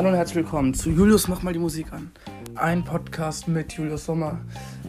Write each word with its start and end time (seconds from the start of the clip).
Hallo 0.00 0.08
und 0.08 0.16
herzlich 0.16 0.36
willkommen 0.36 0.72
zu 0.72 0.88
Julius 0.88 1.28
Mach 1.28 1.42
mal 1.42 1.52
die 1.52 1.58
Musik 1.58 1.92
an. 1.92 2.10
Ein 2.54 2.86
Podcast 2.86 3.48
mit 3.48 3.74
Julius 3.74 4.06
Sommer. 4.06 4.40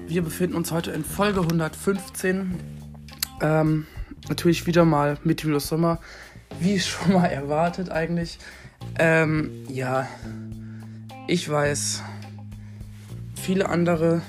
Wir 0.07 0.21
befinden 0.21 0.55
uns 0.55 0.71
heute 0.71 0.91
in 0.91 1.03
Folge 1.03 1.41
115. 1.41 2.57
Ähm, 3.41 3.87
natürlich 4.29 4.65
wieder 4.67 4.85
mal 4.85 5.17
mit 5.25 5.41
Julius 5.41 5.67
Sommer. 5.67 5.99
Wie 6.61 6.79
schon 6.79 7.11
mal 7.11 7.25
erwartet 7.25 7.89
eigentlich. 7.89 8.39
Ähm, 8.99 9.51
ja, 9.67 10.07
ich 11.27 11.49
weiß, 11.49 12.03
viele 13.35 13.67
andere. 13.67 14.21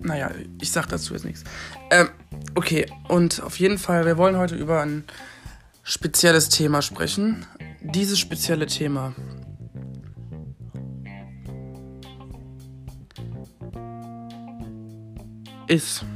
Naja, 0.00 0.30
ich 0.60 0.70
sag 0.70 0.86
dazu 0.86 1.12
jetzt 1.12 1.24
nichts. 1.24 1.42
Ähm, 1.90 2.06
okay, 2.54 2.86
und 3.08 3.42
auf 3.42 3.58
jeden 3.58 3.78
Fall, 3.78 4.06
wir 4.06 4.16
wollen 4.16 4.36
heute 4.36 4.54
über 4.54 4.80
ein 4.80 5.02
spezielles 5.92 6.48
Thema 6.48 6.80
sprechen. 6.80 7.44
Dieses 7.82 8.18
spezielle 8.18 8.64
Thema. 8.64 9.12
Ist 15.66 16.06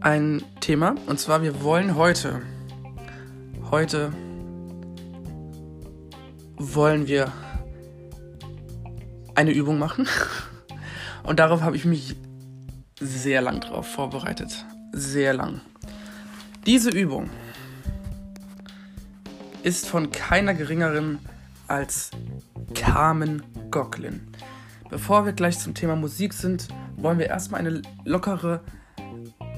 ein 0.00 0.42
Thema. 0.60 0.94
Und 1.06 1.20
zwar 1.20 1.42
wir 1.42 1.62
wollen 1.62 1.96
heute 1.96 2.40
heute 3.70 4.10
wollen 6.56 7.06
wir 7.06 7.30
eine 9.34 9.50
Übung 9.50 9.78
machen. 9.78 10.08
Und 11.24 11.40
darauf 11.40 11.60
habe 11.60 11.76
ich 11.76 11.84
mich 11.84 12.16
sehr 13.00 13.42
lang 13.42 13.60
drauf 13.60 13.86
vorbereitet, 13.86 14.64
sehr 14.92 15.34
lang. 15.34 15.60
Diese 16.66 16.88
Übung 16.88 17.28
ist 19.64 19.88
von 19.88 20.12
keiner 20.12 20.52
geringeren 20.52 21.18
als 21.68 22.10
Carmen 22.74 23.42
Gocklin. 23.70 24.20
Bevor 24.90 25.24
wir 25.24 25.32
gleich 25.32 25.58
zum 25.58 25.72
Thema 25.72 25.96
Musik 25.96 26.34
sind, 26.34 26.68
wollen 26.98 27.18
wir 27.18 27.28
erstmal 27.28 27.60
eine 27.60 27.80
lockere 28.04 28.60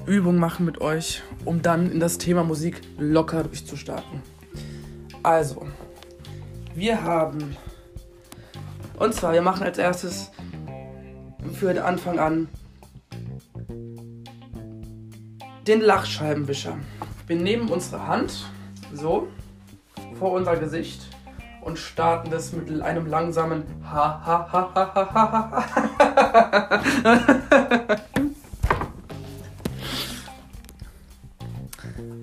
Übung 0.07 0.37
machen 0.37 0.65
mit 0.65 0.81
euch, 0.81 1.23
um 1.45 1.61
dann 1.61 1.91
in 1.91 1.99
das 1.99 2.19
Thema 2.19 2.45
Musik 2.45 2.83
locker 2.99 3.43
durchzustarten. 3.43 4.23
Also, 5.25 5.67
wir 6.77 7.03
haben, 7.03 7.57
und 9.01 9.13
zwar, 9.13 9.33
wir 9.33 9.43
machen 9.43 9.65
als 9.65 9.77
erstes 9.77 10.31
für 11.55 11.75
den 11.75 11.83
Anfang 11.83 12.21
an 12.21 12.49
den 15.67 15.81
Lachscheibenwischer. 15.81 16.79
Wir 17.27 17.37
nehmen 17.37 17.69
unsere 17.71 18.07
Hand 18.07 18.49
so 18.95 19.27
vor 20.19 20.33
unser 20.33 20.57
Gesicht 20.57 21.03
und 21.61 21.79
starten 21.79 22.31
das 22.31 22.53
mit 22.53 22.83
einem 22.83 23.07
langsamen 23.07 23.65
Ha 23.85 24.21
ha 24.25 24.49
ha 24.53 24.71
ha 24.75 24.93
ha 24.95 25.15
ha 25.15 25.31
ha. 25.41 25.67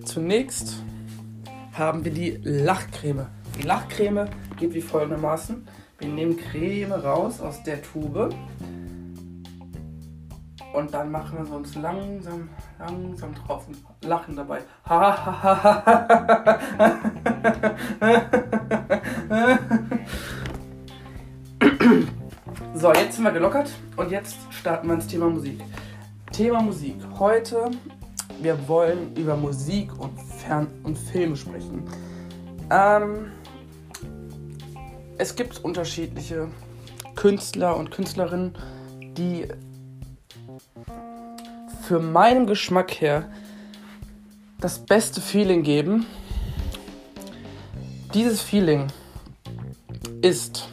Zunächst 0.06 0.76
haben 1.74 2.06
wir 2.06 2.12
die 2.12 2.40
Lachcreme. 2.44 3.28
Die 3.58 3.64
Lachcreme 3.64 4.30
geht 4.60 4.74
wie 4.74 4.82
folgendermaßen. 4.82 5.68
Wir 5.98 6.08
nehmen 6.08 6.38
Creme 6.38 6.92
raus 6.92 7.42
aus 7.42 7.64
der 7.64 7.82
Tube 7.82 8.30
und 10.74 10.94
dann 10.94 11.12
machen 11.12 11.48
wir 11.48 11.56
uns 11.56 11.76
langsam, 11.76 12.50
langsam 12.80 13.34
drauf 13.36 13.68
und 13.68 13.78
lachen 14.08 14.36
dabei. 14.36 14.62
so, 22.74 22.92
jetzt 22.94 23.16
sind 23.16 23.24
wir 23.24 23.32
gelockert 23.32 23.72
und 23.96 24.12
jetzt 24.12 24.36
starten 24.52 24.88
wir 24.88 24.96
ins 24.96 25.08
Thema 25.08 25.30
Musik. 25.30 25.62
Thema 26.32 26.62
Musik. 26.62 26.96
Heute, 27.20 27.70
wir 28.42 28.68
wollen 28.68 29.16
über 29.16 29.38
Musik 29.38 29.92
und 30.00 30.20
Fern- 30.20 30.72
und 30.84 30.98
Filme 30.98 31.36
sprechen. 31.36 31.88
Ähm, 32.72 33.32
es 35.20 35.36
gibt 35.36 35.64
unterschiedliche 35.64 36.48
Künstler 37.16 37.78
und 37.78 37.92
Künstlerinnen, 37.92 38.54
die 39.16 39.48
für 41.88 42.00
meinen 42.00 42.48
Geschmack 42.48 43.02
her 43.02 43.30
das 44.60 44.80
beste 44.80 45.20
Feeling 45.20 45.64
geben. 45.64 46.06
Dieses 48.14 48.42
Feeling 48.42 48.88
ist, 50.22 50.70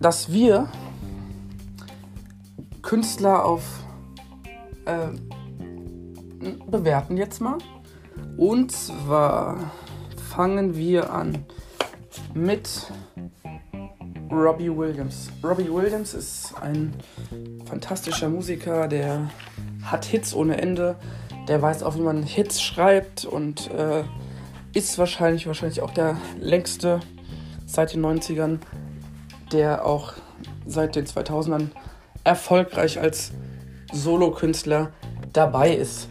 dass 0.00 0.32
wir 0.32 0.68
Künstler 2.82 3.44
auf 3.44 3.64
äh, 4.84 5.08
bewerten 6.70 7.16
jetzt 7.16 7.40
mal. 7.40 7.58
Und 8.36 8.70
zwar 8.70 9.72
fangen 10.30 10.76
wir 10.76 11.12
an 11.12 11.44
mit 12.34 12.92
Robbie 14.34 14.70
Williams. 14.70 15.30
Robbie 15.42 15.72
Williams 15.72 16.14
ist 16.14 16.54
ein 16.60 16.92
fantastischer 17.66 18.28
Musiker, 18.28 18.88
der 18.88 19.30
hat 19.82 20.04
Hits 20.04 20.34
ohne 20.34 20.60
Ende, 20.60 20.96
der 21.48 21.62
weiß 21.62 21.82
auch, 21.82 21.94
wie 21.96 22.00
man 22.00 22.22
Hits 22.22 22.60
schreibt 22.60 23.24
und 23.24 23.70
äh, 23.70 24.04
ist 24.72 24.98
wahrscheinlich, 24.98 25.46
wahrscheinlich 25.46 25.80
auch 25.80 25.92
der 25.92 26.16
längste 26.40 27.00
seit 27.66 27.94
den 27.94 28.04
90ern, 28.04 28.58
der 29.52 29.86
auch 29.86 30.14
seit 30.66 30.96
den 30.96 31.06
2000ern 31.06 31.68
erfolgreich 32.24 33.00
als 33.00 33.32
Solokünstler 33.92 34.90
dabei 35.32 35.74
ist. 35.74 36.08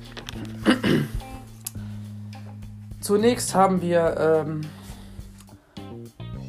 Zunächst 3.02 3.54
haben 3.54 3.82
wir 3.82 4.16
ähm, 4.18 4.62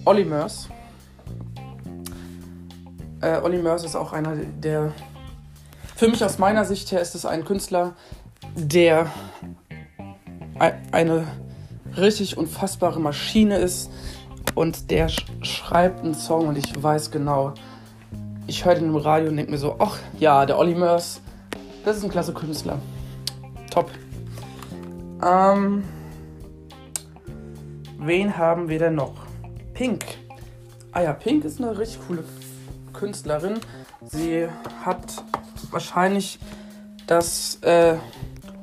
Olly 0.04 0.24
Murs. 0.24 0.68
Äh, 3.24 3.40
Olly 3.42 3.56
Murs 3.58 3.84
ist 3.84 3.96
auch 3.96 4.12
einer 4.12 4.36
der. 4.36 4.92
Für 5.96 6.08
mich 6.08 6.22
aus 6.22 6.38
meiner 6.38 6.66
Sicht 6.66 6.92
her 6.92 7.00
ist 7.00 7.14
es 7.14 7.24
ein 7.24 7.44
Künstler, 7.44 7.94
der 8.54 9.06
eine 10.92 11.26
richtig 11.96 12.36
unfassbare 12.36 13.00
Maschine 13.00 13.56
ist 13.58 13.90
und 14.54 14.90
der 14.90 15.08
sch 15.08 15.24
schreibt 15.42 16.04
einen 16.04 16.14
Song 16.14 16.48
und 16.48 16.58
ich 16.58 16.82
weiß 16.82 17.10
genau, 17.10 17.54
ich 18.46 18.64
höre 18.64 18.74
den 18.74 18.86
im 18.86 18.96
Radio 18.96 19.30
und 19.30 19.36
denke 19.36 19.52
mir 19.52 19.58
so, 19.58 19.76
ach 19.78 19.98
ja, 20.18 20.44
der 20.44 20.58
Olly 20.58 20.74
Murs, 20.74 21.20
das 21.84 21.96
ist 21.96 22.04
ein 22.04 22.10
klasse 22.10 22.34
Künstler. 22.34 22.78
Top. 23.70 23.90
Ähm, 25.24 25.84
wen 27.98 28.36
haben 28.36 28.68
wir 28.68 28.78
denn 28.78 28.96
noch? 28.96 29.14
Pink. 29.72 30.04
Ah 30.92 31.02
ja, 31.02 31.12
Pink 31.12 31.44
ist 31.44 31.60
eine 31.60 31.78
richtig 31.78 32.00
coole 32.06 32.24
Künstlerin. 32.94 33.60
Sie 34.06 34.49
hat 34.84 35.22
wahrscheinlich 35.71 36.38
das 37.06 37.59
äh, 37.62 37.97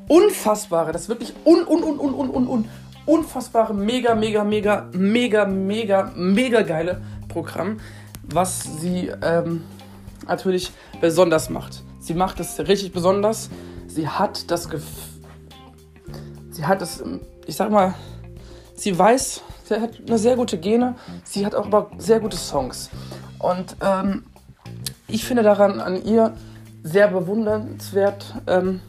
unfassbare, 0.08 0.92
das 0.92 1.10
wirklich 1.10 1.34
un, 1.46 1.64
un, 1.68 1.84
un, 1.84 2.00
un, 2.00 2.14
un, 2.14 2.30
un, 2.30 2.48
un, 2.48 2.70
unfassbare, 3.06 3.74
mega, 3.74 4.16
mega, 4.16 4.44
mega, 4.44 4.90
mega, 4.94 5.46
mega, 5.46 6.12
mega 6.16 6.62
geile 6.64 7.02
Programm, 7.28 7.80
was 8.24 8.64
sie 8.80 9.12
ähm, 9.22 9.64
natürlich 10.28 10.72
besonders 11.00 11.50
macht. 11.50 11.84
Sie 12.00 12.14
macht 12.14 12.40
es 12.40 12.60
richtig 12.60 12.92
besonders. 12.94 13.50
Sie 13.88 14.08
hat 14.08 14.50
das 14.50 14.70
Gefühl, 14.70 15.24
sie 16.52 16.66
hat 16.66 16.82
es, 16.82 17.04
ich 17.46 17.56
sag 17.56 17.72
mal, 17.72 17.94
sie 18.74 18.98
weiß, 18.98 19.42
sie 19.66 19.76
hat 19.76 19.92
eine 20.08 20.18
sehr 20.18 20.36
gute 20.36 20.58
Gene, 20.58 20.96
sie 21.24 21.46
hat 21.46 21.56
auch 21.56 21.66
aber 21.66 21.92
sehr 21.98 22.20
gute 22.20 22.38
Songs. 22.38 22.90
Und 23.42 23.76
ähm, 23.82 24.24
ich 25.08 25.26
finde 25.26 25.44
daran 25.44 25.80
an 25.80 26.04
ihr 26.06 26.34
sehr 26.84 27.08
bewundernswert 27.08 28.36
ähm, 28.48 28.82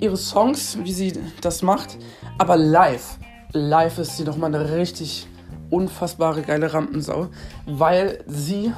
ihre 0.00 0.16
Songs, 0.16 0.78
wie 0.82 0.92
sie 0.92 1.12
das 1.40 1.62
macht. 1.62 1.98
Aber 2.38 2.56
live, 2.56 3.18
live 3.52 3.98
ist 3.98 4.16
sie 4.16 4.24
nochmal 4.24 4.54
eine 4.54 4.72
richtig 4.72 5.28
unfassbare 5.70 6.42
geile 6.42 6.72
Rampensau, 6.72 7.28
weil 7.66 8.24
sie 8.26 8.72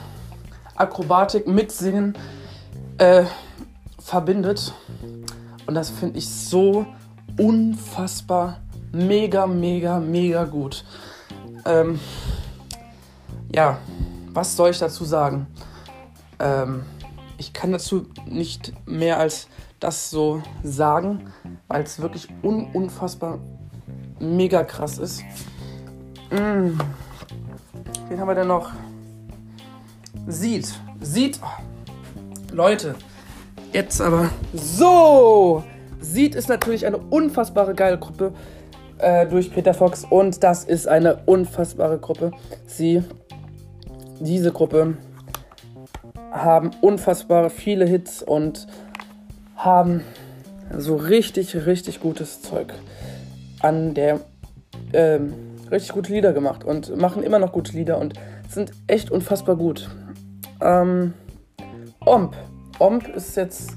Akrobatik 0.77 1.47
mit 1.47 1.73
Singen 1.73 2.15
äh, 2.99 3.25
verbindet. 3.99 4.75
Und 5.67 5.75
das 5.75 5.91
finde 5.91 6.19
ich 6.19 6.29
so 6.29 6.87
unfassbar, 7.39 8.61
mega, 8.93 9.47
mega, 9.47 10.01
mega 10.01 10.45
gut. 10.45 10.85
Ähm, 11.65 11.99
ja, 13.55 13.79
was 14.35 14.57
soll 14.57 14.71
ich 14.71 14.79
dazu 14.79 15.05
sagen? 15.05 15.47
Ähm, 16.39 16.83
ich 17.39 17.53
kann 17.53 17.73
dazu 17.73 18.07
nicht 18.27 18.73
mehr 18.87 19.19
als 19.19 19.49
das 19.81 20.11
so 20.11 20.43
sagen, 20.63 21.33
weil 21.69 21.83
es 21.83 22.01
wirklich 22.01 22.29
un 22.43 22.71
unfassbar 22.73 23.39
mega 24.21 24.63
krass 24.63 24.99
ist. 24.99 25.23
Mm. 26.31 26.79
Wen 28.09 28.21
haben 28.21 28.29
wir 28.29 28.35
denn 28.35 28.49
noch? 28.49 28.71
Sieht. 30.27 30.73
Sieht. 31.01 31.41
Oh. 31.43 32.55
Leute, 32.55 32.95
jetzt 33.73 34.01
aber 34.01 34.31
so. 34.53 35.65
Sieht 36.01 36.35
ist 36.35 36.49
natürlich 36.49 36.87
eine 36.87 36.99
unfassbare 36.99 37.75
geile 37.75 37.99
Gruppe 37.99 38.33
äh, 38.99 39.27
durch 39.27 39.53
Peter 39.53 39.75
Fox 39.75 40.05
und 40.09 40.43
das 40.43 40.65
ist 40.65 40.87
eine 40.87 41.17
unfassbare 41.27 41.99
Gruppe. 41.99 42.31
Sie, 42.67 43.03
diese 44.23 44.53
Gruppe 44.53 44.97
haben 46.31 46.71
unfassbar 46.81 47.51
viele 47.51 47.85
Hits 47.85 48.23
und 48.23 48.67
haben 49.57 50.03
so 50.77 50.97
richtig, 50.97 51.67
richtig 51.67 52.01
gutes 52.01 52.43
Zeug 52.43 52.73
an 53.61 53.95
der 53.95 54.21
ähm, 54.93 55.35
richtig 55.71 55.93
gute 55.93 56.13
Lieder 56.13 56.33
gemacht 56.33 56.65
und 56.65 56.97
machen 56.97 57.23
immer 57.23 57.39
noch 57.39 57.53
gute 57.53 57.73
Lieder 57.73 57.99
und 57.99 58.15
sind 58.49 58.73
echt 58.87 59.11
unfassbar 59.11 59.57
gut. 59.57 59.91
Ähm, 60.61 61.15
Omp. 62.05 62.37
Omp 62.79 63.09
ist 63.09 63.37
jetzt 63.37 63.77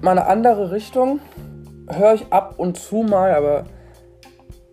mal 0.00 0.12
eine 0.12 0.26
andere 0.26 0.72
Richtung. 0.72 1.20
Höre 1.88 2.14
ich 2.14 2.26
ab 2.30 2.54
und 2.58 2.76
zu 2.76 2.96
mal, 2.96 3.32
aber 3.32 3.64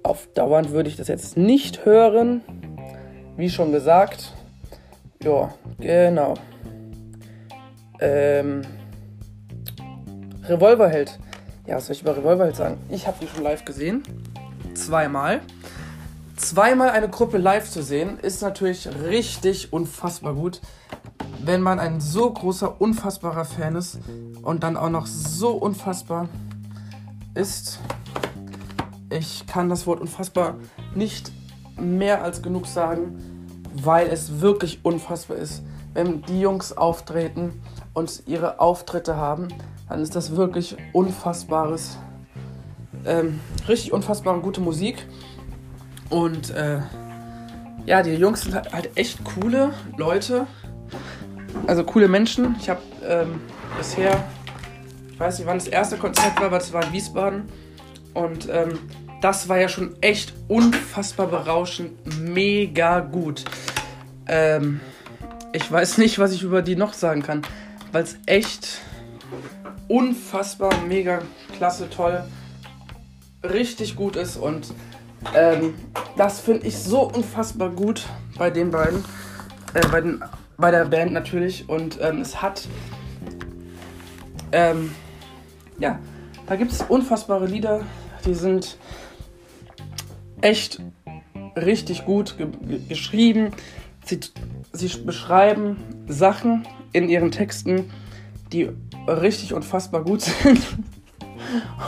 auf 0.02 0.28
Dauernd 0.34 0.72
würde 0.72 0.90
ich 0.90 0.98
das 0.98 1.08
jetzt 1.08 1.38
nicht 1.38 1.86
hören. 1.86 2.42
Wie 3.36 3.50
schon 3.50 3.72
gesagt. 3.72 4.32
Ja, 5.24 5.54
genau. 5.80 6.36
Ähm, 8.00 8.62
Revolverheld. 10.44 11.18
Ja, 11.66 11.78
was 11.78 11.88
soll 11.88 11.96
ich 11.96 12.02
über 12.02 12.16
Revolverheld 12.16 12.56
sagen? 12.56 12.78
Ich 12.90 13.08
habe 13.08 13.18
die 13.22 13.28
schon 13.28 13.44
live 13.44 13.66
gesehen. 13.66 14.04
Zweimal. 14.76 15.42
Zweimal 16.36 16.90
eine 16.90 17.10
Gruppe 17.10 17.38
live 17.38 17.70
zu 17.70 17.82
sehen, 17.82 18.20
ist 18.20 18.42
natürlich 18.42 18.90
richtig 19.04 19.72
unfassbar 19.72 20.34
gut. 20.34 20.62
Wenn 21.44 21.62
man 21.62 21.80
ein 21.80 22.02
so 22.02 22.30
großer, 22.32 22.82
unfassbarer 22.82 23.46
Fan 23.46 23.76
ist 23.76 24.00
und 24.42 24.64
dann 24.64 24.78
auch 24.78 24.90
noch 24.90 25.08
so 25.08 25.52
unfassbar 25.52 26.28
ist. 27.34 27.80
Ich 29.10 29.46
kann 29.48 29.70
das 29.70 29.88
Wort 29.88 30.02
unfassbar 30.02 30.56
nicht 30.96 31.32
mehr 31.78 32.24
als 32.24 32.42
genug 32.42 32.68
sagen, 32.68 33.18
weil 33.74 34.08
es 34.08 34.42
wirklich 34.42 34.80
unfassbar 34.84 35.38
ist. 35.38 35.64
Wenn 35.94 36.22
die 36.24 36.40
Jungs 36.40 36.76
auftreten 36.76 37.62
und 37.94 38.24
ihre 38.26 38.60
Auftritte 38.60 39.16
haben, 39.16 39.48
dann 39.90 40.02
ist 40.02 40.16
das 40.16 40.36
wirklich 40.36 40.76
unfassbares, 40.92 41.98
ähm, 43.06 43.40
richtig 43.68 43.94
unfassbare 43.94 44.40
gute 44.40 44.62
Musik. 44.62 45.06
Und 46.10 46.50
äh, 46.52 46.80
ja, 47.86 48.02
die 48.02 48.14
Jungs 48.14 48.42
sind 48.42 48.56
halt, 48.56 48.74
halt 48.74 48.90
echt 48.96 49.24
coole 49.24 49.72
Leute, 49.98 50.48
also 51.68 51.84
coole 51.84 52.08
Menschen. 52.08 52.56
Ich 52.60 52.70
habe 52.70 52.82
ähm, 53.08 53.42
bisher, 53.78 54.24
ich 55.12 55.20
weiß 55.20 55.40
nicht, 55.40 55.48
wann 55.48 55.58
das 55.58 55.68
erste 55.68 55.98
Konzert 55.98 56.38
war, 56.38 56.46
aber 56.46 56.58
es 56.58 56.72
war 56.74 56.84
in 56.86 56.94
Wiesbaden. 56.94 57.44
Und 58.14 58.48
ähm, 58.50 58.80
das 59.24 59.48
war 59.48 59.58
ja 59.58 59.70
schon 59.70 59.96
echt 60.02 60.34
unfassbar 60.50 61.28
berauschend, 61.28 61.94
mega 62.20 63.00
gut. 63.00 63.46
Ähm, 64.28 64.82
ich 65.54 65.72
weiß 65.72 65.98
nicht, 65.98 66.20
was 66.20 66.34
ich 66.34 66.44
über 66.44 66.62
die 66.62 66.76
noch 66.76 66.92
sagen 66.92 67.24
kann, 67.24 67.42
weil 67.94 68.04
es 68.04 68.18
echt 68.26 68.82
unfassbar, 69.88 70.74
mega 70.90 71.22
klasse, 71.56 71.90
toll, 71.90 72.26
richtig 73.44 73.96
gut 73.96 74.18
ist. 74.18 74.36
Und 74.36 74.74
ähm, 75.34 75.74
das 76.18 76.42
finde 76.42 76.68
ich 76.68 76.78
so 76.78 77.04
unfassbar 77.04 77.70
gut 77.70 78.06
bei 78.38 78.50
den 78.50 78.72
beiden, 78.72 79.06
äh, 79.74 79.88
bei, 79.88 80.02
den, 80.02 80.22
bei 80.58 80.70
der 80.70 80.84
Band 80.84 81.14
natürlich. 81.14 81.70
Und 81.70 81.98
ähm, 82.02 82.20
es 82.20 82.42
hat, 82.42 82.68
ähm, 84.52 84.94
ja, 85.80 85.98
da 86.46 86.58
gibt 86.58 86.74
es 86.74 86.82
unfassbare 86.82 87.46
Lieder, 87.46 87.86
die 88.26 88.34
sind 88.34 88.78
echt 90.44 90.82
richtig 91.56 92.06
gut 92.06 92.38
ge 92.38 92.48
geschrieben. 92.88 93.52
Sie, 94.06 94.20
sie 94.74 94.90
beschreiben 95.00 95.78
Sachen 96.08 96.68
in 96.92 97.08
ihren 97.10 97.32
Texten, 97.32 97.90
die 98.52 98.70
richtig 99.08 99.54
unfassbar 99.54 100.04
gut 100.04 100.22
sind. 100.44 100.62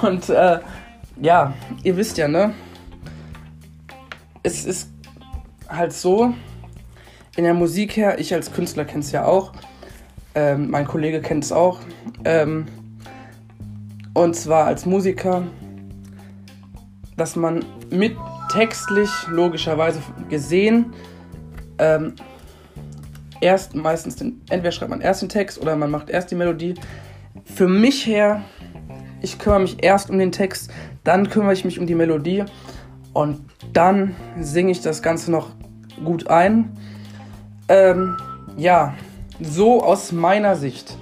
Und 0.01 0.29
äh, 0.29 0.59
ja, 1.21 1.53
ihr 1.83 1.97
wisst 1.97 2.17
ja, 2.17 2.27
ne? 2.27 2.53
Es 4.43 4.65
ist 4.65 4.91
halt 5.67 5.93
so, 5.93 6.33
in 7.35 7.43
der 7.43 7.53
Musik 7.53 7.97
her, 7.97 8.19
ich 8.19 8.33
als 8.33 8.53
Künstler 8.53 8.85
kenne 8.85 9.01
es 9.01 9.11
ja 9.11 9.25
auch, 9.25 9.51
ähm, 10.35 10.69
mein 10.69 10.85
Kollege 10.85 11.21
kennt 11.21 11.43
es 11.43 11.51
auch. 11.51 11.79
Ähm, 12.23 12.65
und 14.13 14.35
zwar 14.35 14.65
als 14.65 14.85
Musiker, 14.85 15.43
dass 17.17 17.35
man 17.35 17.65
mit 17.89 18.15
textlich 18.55 19.09
logischerweise 19.27 19.99
gesehen 20.29 20.93
ähm, 21.77 22.13
erst 23.41 23.75
meistens 23.75 24.15
den, 24.15 24.41
entweder 24.49 24.71
schreibt 24.71 24.91
man 24.91 25.01
erst 25.01 25.21
den 25.21 25.29
Text 25.29 25.61
oder 25.61 25.75
man 25.75 25.91
macht 25.91 26.09
erst 26.09 26.31
die 26.31 26.35
Melodie. 26.35 26.75
Für 27.43 27.67
mich 27.67 28.05
her, 28.05 28.43
ich 29.21 29.37
kümmere 29.39 29.59
mich 29.59 29.83
erst 29.83 30.09
um 30.09 30.17
den 30.17 30.31
Text, 30.31 30.71
dann 31.03 31.29
kümmere 31.29 31.53
ich 31.53 31.65
mich 31.65 31.79
um 31.79 31.85
die 31.85 31.95
Melodie 31.95 32.45
und 33.13 33.41
dann 33.73 34.15
singe 34.39 34.71
ich 34.71 34.81
das 34.81 35.01
Ganze 35.01 35.31
noch 35.31 35.49
gut 36.03 36.27
ein. 36.27 36.77
Ähm, 37.67 38.15
ja, 38.57 38.93
so 39.41 39.83
aus 39.83 40.11
meiner 40.11 40.55
Sicht. 40.55 40.97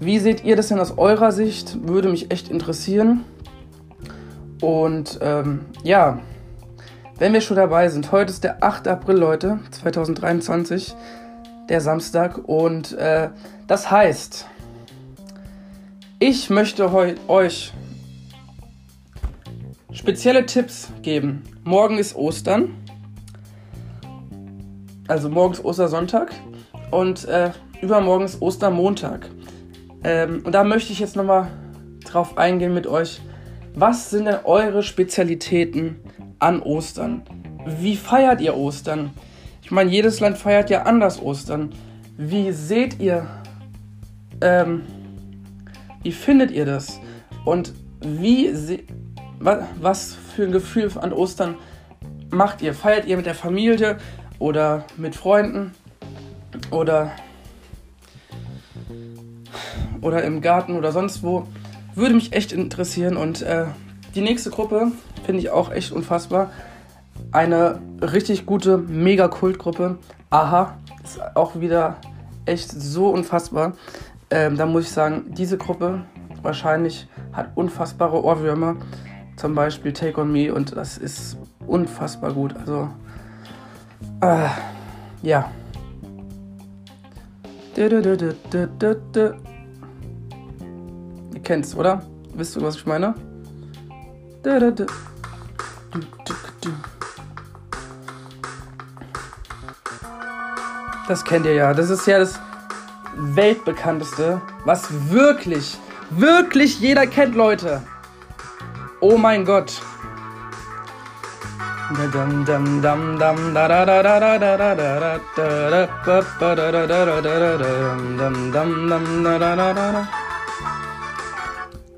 Wie 0.00 0.18
seht 0.18 0.44
ihr 0.44 0.56
das 0.56 0.68
denn 0.68 0.78
aus 0.78 0.96
eurer 0.96 1.32
Sicht? 1.32 1.76
Würde 1.86 2.08
mich 2.08 2.30
echt 2.30 2.48
interessieren. 2.48 3.24
Und 4.62 5.18
ähm, 5.22 5.60
ja, 5.82 6.20
wenn 7.18 7.32
wir 7.32 7.40
schon 7.40 7.56
dabei 7.56 7.88
sind, 7.88 8.12
heute 8.12 8.30
ist 8.30 8.44
der 8.44 8.62
8. 8.62 8.88
April, 8.88 9.16
Leute, 9.16 9.58
2023 9.70 10.94
der 11.68 11.80
Samstag. 11.80 12.38
Und 12.46 12.92
äh, 12.92 13.30
das 13.66 13.90
heißt, 13.90 14.46
ich 16.18 16.50
möchte 16.50 16.90
euch 17.28 17.72
spezielle 19.92 20.44
Tipps 20.44 20.90
geben. 21.02 21.42
Morgen 21.64 21.98
ist 21.98 22.14
Ostern. 22.16 22.74
Also 25.08 25.30
morgen 25.30 25.54
ist 25.54 25.64
Ostersonntag. 25.64 26.32
Und 26.90 27.26
äh, 27.26 27.50
übermorgen 27.80 28.26
ist 28.26 28.42
Ostermontag. 28.42 29.30
Ähm, 30.04 30.42
und 30.44 30.52
da 30.52 30.64
möchte 30.64 30.92
ich 30.92 31.00
jetzt 31.00 31.16
nochmal 31.16 31.48
drauf 32.04 32.36
eingehen 32.36 32.74
mit 32.74 32.86
euch. 32.86 33.22
Was 33.74 34.10
sind 34.10 34.26
denn 34.26 34.38
eure 34.44 34.82
Spezialitäten 34.82 36.00
an 36.38 36.60
Ostern? 36.60 37.22
Wie 37.66 37.96
feiert 37.96 38.40
ihr 38.40 38.56
Ostern? 38.56 39.10
Ich 39.62 39.70
meine, 39.70 39.90
jedes 39.90 40.20
Land 40.20 40.38
feiert 40.38 40.70
ja 40.70 40.82
anders 40.82 41.20
Ostern. 41.20 41.70
Wie 42.16 42.52
seht 42.52 43.00
ihr, 43.00 43.26
ähm, 44.40 44.82
wie 46.02 46.12
findet 46.12 46.50
ihr 46.50 46.64
das? 46.64 47.00
Und 47.44 47.72
wie, 48.00 48.52
was, 49.40 49.64
was 49.80 50.14
für 50.14 50.44
ein 50.44 50.52
Gefühl 50.52 50.90
an 51.00 51.12
Ostern 51.12 51.56
macht 52.30 52.62
ihr? 52.62 52.74
Feiert 52.74 53.06
ihr 53.06 53.16
mit 53.16 53.26
der 53.26 53.34
Familie 53.34 53.98
oder 54.38 54.84
mit 54.96 55.14
Freunden 55.16 55.72
oder, 56.70 57.12
oder 60.00 60.22
im 60.22 60.40
Garten 60.40 60.76
oder 60.76 60.92
sonst 60.92 61.22
wo? 61.22 61.46
Würde 61.94 62.14
mich 62.14 62.32
echt 62.32 62.52
interessieren. 62.52 63.16
Und 63.16 63.42
äh, 63.42 63.64
die 64.16 64.22
nächste 64.22 64.48
Gruppe 64.50 64.92
finde 65.24 65.42
ich 65.42 65.50
auch 65.50 65.70
echt 65.70 65.92
unfassbar 65.92 66.50
eine 67.32 67.80
richtig 68.00 68.46
gute 68.46 68.78
Mega-Kultgruppe. 68.78 69.98
Aha, 70.30 70.78
ist 71.04 71.20
auch 71.36 71.60
wieder 71.60 71.96
echt 72.46 72.70
so 72.70 73.10
unfassbar. 73.10 73.74
Ähm, 74.30 74.56
da 74.56 74.64
muss 74.64 74.84
ich 74.84 74.90
sagen, 74.90 75.34
diese 75.36 75.58
Gruppe 75.58 76.06
wahrscheinlich 76.42 77.06
hat 77.32 77.50
unfassbare 77.56 78.24
Ohrwürmer. 78.24 78.76
Zum 79.36 79.54
Beispiel 79.54 79.92
Take 79.92 80.18
On 80.18 80.32
Me 80.32 80.52
und 80.52 80.74
das 80.74 80.96
ist 80.96 81.36
unfassbar 81.66 82.32
gut. 82.32 82.56
Also, 82.56 82.88
äh, 84.22 84.48
ja. 85.20 85.50
Ihr 91.34 91.42
kennt's, 91.42 91.74
oder? 91.74 92.02
Wisst 92.34 92.56
ihr, 92.56 92.62
was 92.62 92.76
ich 92.76 92.86
meine? 92.86 93.14
Das 101.08 101.24
kennt 101.24 101.46
ihr 101.46 101.54
ja. 101.54 101.74
Das 101.74 101.90
ist 101.90 102.06
ja 102.06 102.20
das 102.20 102.38
weltbekannteste, 103.16 104.40
was 104.64 105.10
wirklich, 105.10 105.78
wirklich 106.10 106.78
jeder 106.80 107.06
kennt, 107.06 107.34
Leute. 107.34 107.82
Oh 109.00 109.16
mein 109.16 109.44
Gott. 109.44 109.82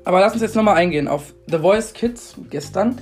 Aber 0.09 0.21
lass 0.21 0.33
uns 0.33 0.41
jetzt 0.41 0.55
nochmal 0.55 0.75
eingehen 0.75 1.07
auf 1.07 1.35
The 1.45 1.59
Voice 1.59 1.93
Kids 1.93 2.33
gestern. 2.49 2.95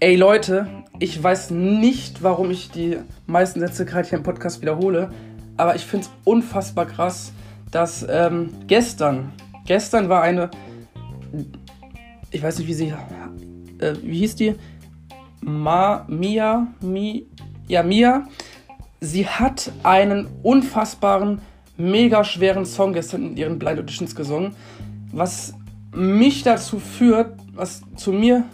Ey 0.00 0.16
Leute, 0.16 0.66
ich 0.98 1.22
weiß 1.22 1.50
nicht, 1.50 2.22
warum 2.22 2.50
ich 2.50 2.70
die 2.70 2.96
meisten 3.26 3.60
Sätze 3.60 3.84
gerade 3.84 4.08
hier 4.08 4.16
im 4.16 4.24
Podcast 4.24 4.62
wiederhole, 4.62 5.10
aber 5.58 5.76
ich 5.76 5.84
finde 5.84 6.06
es 6.06 6.12
unfassbar 6.24 6.86
krass, 6.86 7.34
dass 7.70 8.06
ähm, 8.08 8.54
gestern, 8.68 9.32
gestern 9.66 10.08
war 10.08 10.22
eine, 10.22 10.50
ich 12.30 12.42
weiß 12.42 12.58
nicht, 12.58 12.68
wie 12.68 12.72
sie, 12.72 12.94
äh, 13.78 13.92
wie 14.00 14.20
hieß 14.20 14.36
die? 14.36 14.54
Ma, 15.42 16.06
Mia, 16.08 16.68
Mi, 16.80 17.26
ja, 17.68 17.82
Mia. 17.82 18.28
Sie 19.02 19.26
hat 19.26 19.72
einen 19.82 20.26
unfassbaren, 20.42 21.42
mega 21.76 22.24
schweren 22.24 22.64
Song 22.64 22.94
gestern 22.94 23.26
in 23.26 23.36
ihren 23.36 23.58
Blind 23.58 23.78
Auditions 23.78 24.16
gesungen, 24.16 24.56
was 25.12 25.52
mich 25.96 26.42
dazu 26.42 26.78
führt, 26.78 27.34
was 27.54 27.82
zu 27.96 28.12
mir 28.12 28.44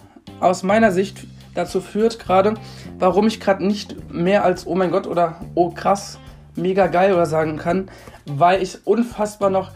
aus 0.40 0.62
meiner 0.62 0.92
Sicht 0.92 1.26
dazu 1.54 1.80
führt 1.80 2.18
gerade, 2.18 2.54
warum 2.98 3.26
ich 3.26 3.40
gerade 3.40 3.66
nicht 3.66 4.12
mehr 4.12 4.44
als 4.44 4.66
oh 4.66 4.74
mein 4.74 4.90
Gott 4.90 5.06
oder 5.06 5.40
oh 5.54 5.70
krass, 5.70 6.18
mega 6.54 6.86
geil 6.86 7.12
oder 7.12 7.26
sagen 7.26 7.56
kann, 7.56 7.90
weil 8.26 8.62
ich 8.62 8.86
unfassbar 8.86 9.50
noch 9.50 9.72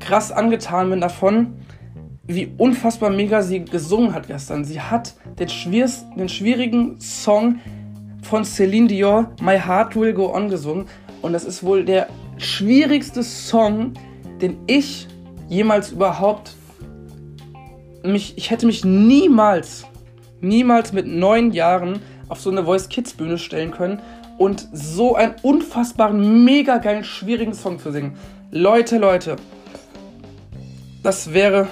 krass 0.00 0.30
angetan 0.30 0.90
bin 0.90 1.00
davon, 1.00 1.54
wie 2.26 2.52
unfassbar 2.58 3.10
mega 3.10 3.42
sie 3.42 3.64
gesungen 3.64 4.12
hat 4.12 4.26
gestern. 4.26 4.64
Sie 4.64 4.80
hat 4.80 5.14
den, 5.38 5.48
den 6.16 6.28
schwierigen 6.28 7.00
Song 7.00 7.60
von 8.22 8.44
Celine 8.44 8.88
Dion, 8.88 9.28
My 9.40 9.58
Heart 9.58 9.96
Will 9.96 10.12
Go 10.12 10.32
On, 10.34 10.48
gesungen. 10.48 10.86
Und 11.22 11.32
das 11.32 11.44
ist 11.44 11.62
wohl 11.62 11.84
der 11.84 12.08
schwierigste 12.36 13.22
Song, 13.22 13.94
den 14.40 14.58
ich 14.66 15.08
jemals 15.48 15.92
überhaupt 15.92 16.54
mich, 18.02 18.36
ich 18.36 18.50
hätte 18.50 18.66
mich 18.66 18.84
niemals, 18.84 19.86
niemals 20.40 20.92
mit 20.92 21.06
neun 21.06 21.52
Jahren 21.52 22.00
auf 22.28 22.40
so 22.40 22.50
eine 22.50 22.64
Voice 22.64 22.88
Kids 22.88 23.14
Bühne 23.14 23.38
stellen 23.38 23.70
können 23.70 24.00
und 24.38 24.68
so 24.72 25.14
einen 25.14 25.34
unfassbaren, 25.42 26.44
mega 26.44 26.78
geilen, 26.78 27.04
schwierigen 27.04 27.54
Song 27.54 27.78
zu 27.78 27.90
singen. 27.92 28.16
Leute, 28.50 28.98
Leute, 28.98 29.36
das 31.02 31.32
wäre 31.32 31.68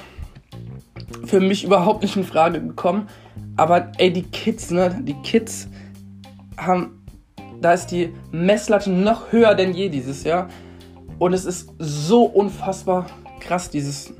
für 1.25 1.40
mich 1.40 1.64
überhaupt 1.64 2.02
nicht 2.02 2.16
in 2.16 2.25
Frage 2.25 2.61
gekommen. 2.61 3.09
Aber 3.57 3.93
ey, 3.99 4.12
die 4.12 4.23
Kids, 4.23 4.71
ne, 4.71 5.00
die 5.02 5.14
Kids 5.23 5.69
haben, 6.57 7.04
da 7.61 7.73
ist 7.73 7.87
die 7.88 8.12
Messlatte 8.33 8.90
noch 8.90 9.33
höher 9.33 9.54
denn 9.54 9.75
je 9.75 9.88
dieses 9.88 10.25
Jahr. 10.25 10.49
Und 11.19 11.33
es 11.33 11.45
ist 11.45 11.71
so 11.78 12.25
unfassbar 12.25 13.07
krass, 13.45 13.71
dieses 13.71 14.15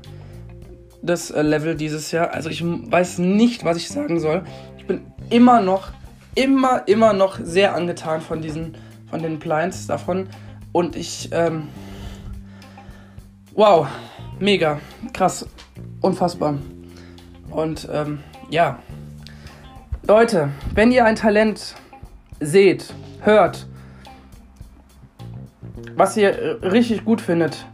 das 1.05 1.31
äh, 1.31 1.41
Level 1.41 1.75
dieses 1.75 2.11
Jahr. 2.11 2.31
Also 2.31 2.49
ich 2.49 2.63
weiß 2.63 3.19
nicht, 3.19 3.63
was 3.63 3.77
ich 3.77 3.89
sagen 3.89 4.19
soll. 4.19 4.43
Ich 4.77 4.85
bin 4.85 5.01
immer 5.29 5.61
noch, 5.61 5.91
immer, 6.33 6.87
immer 6.87 7.13
noch 7.13 7.39
sehr 7.41 7.75
angetan 7.75 8.21
von 8.21 8.41
diesen, 8.41 8.77
von 9.09 9.21
den 9.21 9.39
Blinds 9.39 9.87
davon. 9.87 10.27
Und 10.71 10.95
ich, 10.95 11.29
ähm, 11.31 11.69
wow, 13.53 13.87
mega, 14.39 14.79
krass, 15.13 15.47
unfassbar. 16.01 16.57
Und 17.49 17.87
ähm, 17.91 18.19
ja, 18.49 18.79
Leute, 20.07 20.49
wenn 20.73 20.91
ihr 20.91 21.05
ein 21.05 21.15
Talent 21.15 21.75
seht, 22.39 22.93
hört, 23.21 23.65
was 25.95 26.17
ihr 26.17 26.59
richtig 26.61 27.05
gut 27.05 27.21
findet, 27.21 27.65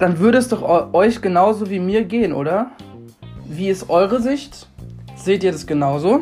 dann 0.00 0.18
würde 0.18 0.38
es 0.38 0.48
doch 0.48 0.62
euch 0.94 1.20
genauso 1.20 1.68
wie 1.68 1.78
mir 1.78 2.04
gehen, 2.04 2.32
oder? 2.32 2.70
Wie 3.44 3.68
ist 3.68 3.90
eure 3.90 4.20
Sicht? 4.20 4.66
Seht 5.14 5.44
ihr 5.44 5.52
das 5.52 5.66
genauso? 5.66 6.20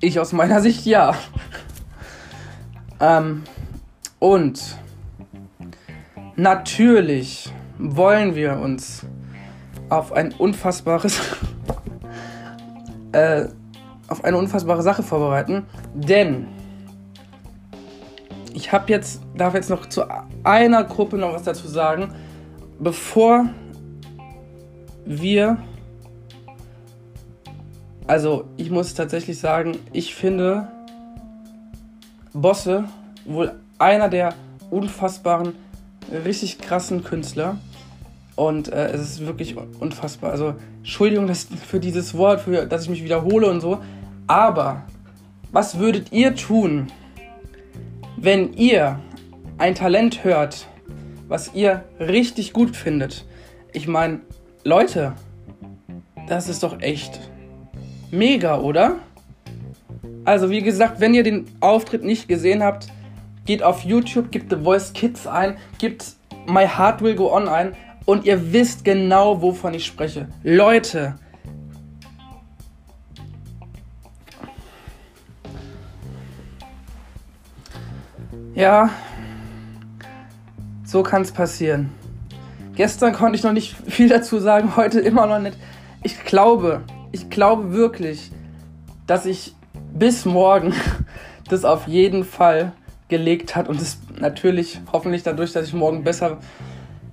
Ich 0.00 0.18
aus 0.18 0.32
meiner 0.32 0.60
Sicht 0.62 0.84
ja. 0.84 1.14
ähm, 3.00 3.44
und 4.18 4.76
natürlich 6.34 7.52
wollen 7.78 8.34
wir 8.34 8.58
uns 8.58 9.06
auf 9.88 10.12
ein 10.12 10.32
unfassbares 10.32 11.20
äh, 13.12 13.46
auf 14.08 14.24
eine 14.24 14.36
unfassbare 14.36 14.82
Sache 14.82 15.04
vorbereiten, 15.04 15.66
denn 15.94 16.48
ich 18.54 18.72
habe 18.72 18.90
jetzt 18.90 19.22
darf 19.36 19.54
jetzt 19.54 19.70
noch 19.70 19.86
zu 19.86 20.04
einer 20.42 20.82
Gruppe 20.82 21.16
noch 21.16 21.32
was 21.32 21.44
dazu 21.44 21.68
sagen 21.68 22.12
bevor 22.78 23.46
wir, 25.04 25.58
also 28.06 28.44
ich 28.56 28.70
muss 28.70 28.94
tatsächlich 28.94 29.38
sagen, 29.38 29.78
ich 29.92 30.14
finde 30.14 30.68
Bosse 32.32 32.84
wohl 33.24 33.54
einer 33.78 34.08
der 34.08 34.34
unfassbaren, 34.70 35.54
richtig 36.24 36.58
krassen 36.58 37.02
Künstler. 37.04 37.58
Und 38.34 38.68
äh, 38.68 38.88
es 38.88 39.00
ist 39.00 39.26
wirklich 39.26 39.56
unfassbar. 39.80 40.30
Also, 40.30 40.54
Entschuldigung 40.78 41.26
dass, 41.26 41.44
für 41.66 41.80
dieses 41.80 42.14
Wort, 42.14 42.42
für, 42.42 42.66
dass 42.66 42.82
ich 42.82 42.90
mich 42.90 43.02
wiederhole 43.02 43.48
und 43.48 43.60
so. 43.60 43.78
Aber, 44.26 44.82
was 45.52 45.78
würdet 45.78 46.12
ihr 46.12 46.34
tun, 46.34 46.88
wenn 48.16 48.52
ihr 48.54 48.98
ein 49.58 49.74
Talent 49.74 50.24
hört, 50.24 50.68
was 51.28 51.54
ihr 51.54 51.84
richtig 51.98 52.52
gut 52.52 52.76
findet. 52.76 53.24
Ich 53.72 53.88
meine, 53.88 54.20
Leute, 54.64 55.14
das 56.28 56.48
ist 56.48 56.62
doch 56.62 56.80
echt 56.80 57.20
mega, 58.10 58.58
oder? 58.60 58.96
Also 60.24 60.50
wie 60.50 60.62
gesagt, 60.62 61.00
wenn 61.00 61.14
ihr 61.14 61.22
den 61.22 61.46
Auftritt 61.60 62.02
nicht 62.02 62.28
gesehen 62.28 62.62
habt, 62.62 62.88
geht 63.44 63.62
auf 63.62 63.82
YouTube, 63.82 64.30
gebt 64.32 64.50
The 64.50 64.56
Voice 64.56 64.92
Kids 64.92 65.26
ein, 65.26 65.56
gebt 65.78 66.16
My 66.48 66.66
Heart 66.66 67.02
Will 67.02 67.14
Go 67.14 67.32
On 67.32 67.48
ein 67.48 67.74
und 68.04 68.24
ihr 68.24 68.52
wisst 68.52 68.84
genau, 68.84 69.40
wovon 69.40 69.74
ich 69.74 69.86
spreche. 69.86 70.28
Leute, 70.42 71.16
ja, 78.54 78.90
so 80.86 81.02
kann 81.02 81.22
es 81.22 81.32
passieren. 81.32 81.90
Gestern 82.76 83.12
konnte 83.12 83.36
ich 83.36 83.42
noch 83.42 83.52
nicht 83.52 83.74
viel 83.88 84.08
dazu 84.08 84.38
sagen, 84.38 84.76
heute 84.76 85.00
immer 85.00 85.26
noch 85.26 85.40
nicht. 85.40 85.58
Ich 86.02 86.24
glaube, 86.24 86.82
ich 87.12 87.28
glaube 87.28 87.72
wirklich, 87.72 88.30
dass 89.06 89.26
ich 89.26 89.54
bis 89.92 90.24
morgen 90.24 90.72
das 91.48 91.64
auf 91.64 91.88
jeden 91.88 92.24
Fall 92.24 92.72
gelegt 93.08 93.56
hat 93.56 93.68
und 93.68 93.80
es 93.80 93.98
natürlich 94.18 94.80
hoffentlich 94.92 95.22
dadurch, 95.22 95.52
dass 95.52 95.68
ich 95.68 95.74
morgen 95.74 96.04
besser 96.04 96.38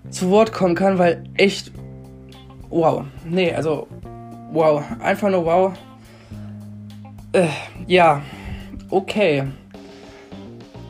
zu 0.09 0.29
Wort 0.29 0.53
kommen 0.53 0.75
kann, 0.75 0.97
weil 0.97 1.23
echt 1.35 1.71
wow. 2.69 3.05
Nee, 3.25 3.53
also 3.53 3.87
wow, 4.51 4.83
einfach 4.99 5.29
nur 5.29 5.45
wow. 5.45 5.73
Äh, 7.31 7.47
ja, 7.87 8.21
okay 8.89 9.43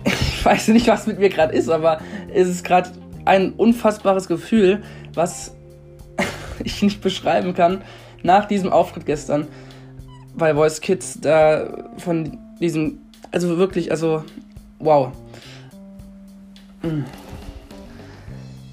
ich 0.43 0.45
weiß 0.45 0.69
nicht, 0.69 0.87
was 0.87 1.07
mit 1.07 1.19
mir 1.19 1.29
gerade 1.29 1.53
ist, 1.53 1.69
aber 1.69 1.99
es 2.33 2.47
ist 2.47 2.63
gerade 2.63 2.89
ein 3.25 3.53
unfassbares 3.53 4.27
Gefühl, 4.27 4.83
was 5.13 5.55
ich 6.63 6.81
nicht 6.81 7.01
beschreiben 7.01 7.53
kann 7.53 7.81
nach 8.23 8.45
diesem 8.45 8.71
Auftritt 8.71 9.05
gestern 9.05 9.47
bei 10.35 10.53
Voice 10.55 10.81
Kids, 10.81 11.19
da 11.21 11.89
von 11.97 12.37
diesem, 12.59 12.99
also 13.31 13.57
wirklich, 13.57 13.91
also 13.91 14.23
wow. 14.79 15.11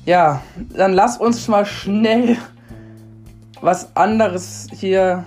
Ja, 0.06 0.42
dann 0.74 0.92
lass 0.92 1.18
uns 1.18 1.46
mal 1.48 1.66
schnell 1.66 2.38
was 3.60 3.94
anderes 3.94 4.68
hier 4.72 5.24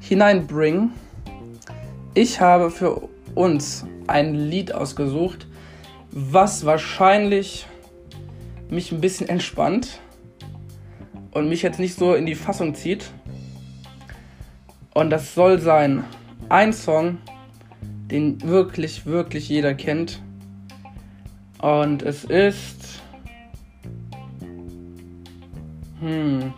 hineinbringen. 0.00 0.92
Ich 2.14 2.40
habe 2.40 2.70
für 2.70 3.08
uns 3.34 3.86
ein 4.06 4.34
Lied 4.34 4.74
ausgesucht, 4.74 5.46
was 6.16 6.64
wahrscheinlich 6.64 7.66
mich 8.70 8.92
ein 8.92 9.00
bisschen 9.00 9.28
entspannt 9.28 10.00
und 11.32 11.48
mich 11.48 11.62
jetzt 11.62 11.80
nicht 11.80 11.96
so 11.98 12.14
in 12.14 12.24
die 12.24 12.36
Fassung 12.36 12.76
zieht. 12.76 13.10
Und 14.94 15.10
das 15.10 15.34
soll 15.34 15.58
sein 15.58 16.04
ein 16.48 16.72
Song, 16.72 17.18
den 17.82 18.40
wirklich, 18.42 19.06
wirklich 19.06 19.48
jeder 19.48 19.74
kennt. 19.74 20.22
Und 21.60 22.02
es 22.02 22.24
ist. 22.24 23.02
Hm. 25.98 26.54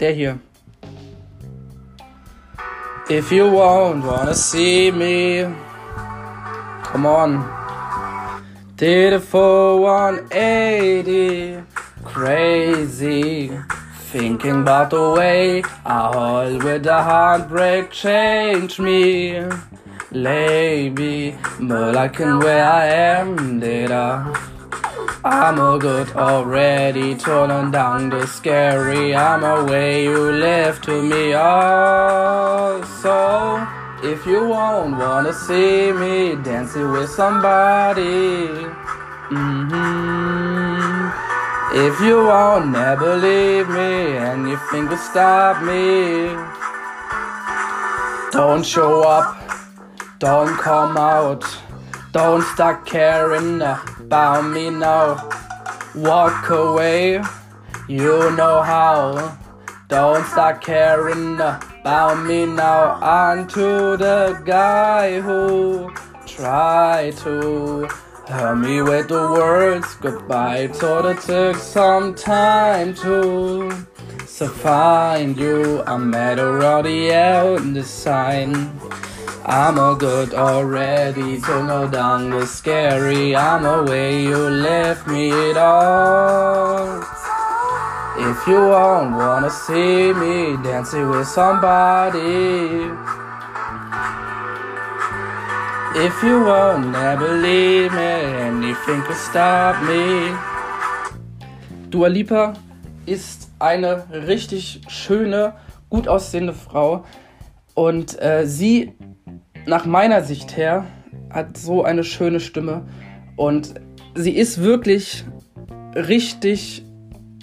Der 0.00 0.12
hier. 0.14 0.38
If 3.10 3.30
you 3.30 3.44
won't 3.44 4.06
wanna 4.06 4.32
see 4.32 4.90
me, 4.92 5.52
come 6.90 7.06
on. 7.06 7.60
Did 8.76 9.12
it 9.12 9.20
for 9.20 9.80
180, 9.80 11.62
crazy. 12.04 13.50
Thinking 14.12 14.62
about 14.62 14.90
the 14.90 15.12
way 15.12 15.62
I 15.84 16.10
hold 16.12 16.64
with 16.64 16.82
the 16.82 17.02
heartbreak 17.02 17.90
change 17.90 18.80
me. 18.80 19.40
Maybe, 20.10 21.36
but 21.60 21.96
I 21.96 22.08
can 22.08 22.40
where 22.40 22.64
I 22.64 22.86
am, 22.86 23.60
did 23.60 23.92
I? 23.92 24.48
I'm 25.22 25.60
a 25.60 25.78
good 25.78 26.10
already, 26.16 27.14
turning 27.14 27.70
down 27.70 28.08
the 28.08 28.26
scary. 28.26 29.14
I'm 29.14 29.44
a 29.44 29.62
way 29.64 30.04
you 30.04 30.32
left 30.32 30.84
to 30.84 31.02
me. 31.02 31.34
Oh, 31.36 32.82
so 33.02 33.79
if 34.02 34.26
you 34.26 34.46
won't 34.48 34.96
wanna 34.96 35.32
see 35.32 35.92
me 35.92 36.36
dancing 36.42 36.90
with 36.92 37.10
somebody, 37.10 38.48
mm-hmm. 39.30 40.20
If 41.72 42.00
you 42.00 42.16
won't 42.16 42.72
never 42.72 43.16
leave 43.16 43.68
me 43.68 44.16
and 44.16 44.48
you 44.48 44.56
think 44.72 44.90
will 44.90 44.96
stop 44.96 45.62
me, 45.62 46.34
don't 48.32 48.66
show 48.66 49.02
up, 49.02 49.36
don't 50.18 50.58
come 50.58 50.96
out. 50.96 51.44
Don't 52.12 52.42
start 52.42 52.84
caring 52.86 53.62
about 53.62 54.50
me 54.50 54.70
now. 54.70 55.30
Walk 55.94 56.50
away, 56.50 57.22
you 57.86 58.30
know 58.34 58.62
how. 58.62 59.38
Don't 59.86 60.26
start 60.26 60.60
caring 60.60 61.40
about 61.80 62.26
me 62.26 62.44
now. 62.44 62.98
I'm 63.00 63.46
the 63.96 64.40
guy 64.44 65.20
who 65.20 65.90
tried 66.26 67.16
to 67.18 67.88
hurt 68.28 68.56
me 68.56 68.82
with 68.82 69.08
the 69.08 69.32
words 69.32 69.94
goodbye. 69.94 70.66
Told 70.68 71.06
it 71.06 71.20
took 71.20 71.56
some 71.56 72.14
time 72.14 72.94
to 72.96 73.72
so 74.26 74.48
find 74.48 75.36
you. 75.38 75.82
I 75.86 75.96
met 75.96 76.38
already 76.38 77.12
out 77.12 77.60
in 77.62 77.72
the 77.72 77.82
sign. 77.82 78.78
I'm 79.46 79.78
a 79.78 79.96
good 79.98 80.34
already, 80.34 81.40
to 81.40 81.66
go 81.66 81.88
down 81.90 82.30
the 82.30 82.46
scary. 82.46 83.34
I'm 83.34 83.64
away, 83.64 84.22
you 84.22 84.36
left 84.36 85.06
me 85.06 85.30
it 85.30 85.56
all. 85.56 87.19
If 88.22 88.46
you 88.46 88.56
won't 88.56 89.16
wanna 89.16 89.48
see 89.48 90.12
me 90.12 90.56
dancing 90.62 91.08
with 91.08 91.26
somebody. 91.26 92.90
If 95.96 96.22
you 96.22 96.44
won't 96.44 96.92
never 96.92 97.38
leave 97.38 97.92
me, 97.92 98.12
anything 98.48 99.02
could 99.02 99.16
stop 99.16 99.82
me. 99.82 100.34
Dua 101.88 102.08
Lipa 102.08 102.52
ist 103.06 103.50
eine 103.58 104.04
richtig 104.12 104.82
schöne, 104.88 105.54
gut 105.88 106.06
aussehende 106.06 106.52
Frau. 106.52 107.04
Und 107.74 108.20
äh, 108.20 108.46
sie 108.46 108.92
nach 109.66 109.86
meiner 109.86 110.22
Sicht 110.22 110.56
her 110.58 110.84
hat 111.30 111.56
so 111.56 111.84
eine 111.84 112.04
schöne 112.04 112.40
Stimme 112.40 112.82
und 113.36 113.74
sie 114.14 114.36
ist 114.36 114.62
wirklich 114.62 115.24
richtig, 115.94 116.84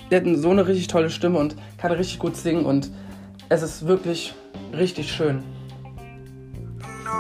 sie 0.09 0.15
hat 0.15 0.23
so 0.35 0.49
eine 0.49 0.67
richtig 0.67 0.87
tolle 0.87 1.09
Stimme 1.09 1.39
und 1.39 1.55
kann 1.77 1.91
richtig 1.91 2.19
gut 2.19 2.35
singen 2.35 2.65
und 2.65 2.89
es 3.49 3.61
ist 3.61 3.87
wirklich 3.87 4.33
richtig 4.73 5.11
schön. 5.11 5.43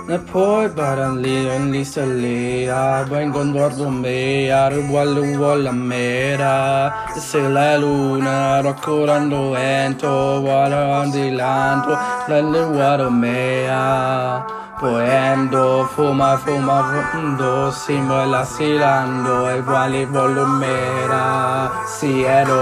Ne 0.07 0.19
poi 0.19 0.69
barali 0.69 1.47
en 1.49 1.71
l'istellea, 1.71 3.03
vengono 3.09 3.51
guardo 3.53 3.89
me, 3.89 4.51
arrivo 4.51 5.03
vuole 5.37 5.71
mera, 5.71 6.93
se 7.15 7.39
la 7.49 7.77
luna 7.77 8.61
raccorrendo 8.61 9.51
vento, 9.51 10.41
vuole 10.41 11.09
di 11.11 11.31
lanto, 11.31 11.89
la 12.27 12.41
guardo 12.41 13.09
mea. 13.09 14.56
Poendo, 14.79 15.87
fuma, 15.95 16.37
fuma, 16.37 16.83
fundo, 17.11 17.71
simula, 17.71 18.45
silando, 18.45 19.47
uguali 19.57 20.05
volumera, 20.05 21.71
siero. 21.87 22.61